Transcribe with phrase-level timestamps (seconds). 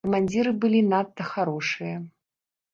[0.05, 1.95] Камандзіры былі надта харошыя.